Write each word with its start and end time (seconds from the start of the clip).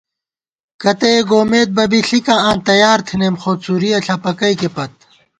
کتَّہ 0.81 1.09
ئے 1.13 1.19
گومېت 1.29 1.69
بہ 1.75 1.83
بی 1.91 1.99
ݪِکاں 2.07 2.39
آں 2.49 2.57
تیار 2.67 2.99
تھنَئیم 3.07 3.35
خو 3.41 3.51
څُرِیَہ 3.63 3.99
ݪَپَکَئیکےپت 4.05 4.93